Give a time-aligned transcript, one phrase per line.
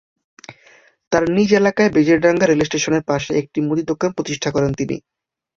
[1.11, 4.95] তাঁর নিজ এলাকায় বেজেরডাঙ্গা রেলস্টেশনের পাশে একটি মুদি দোকান প্রতিষ্ঠা করেন তিনি।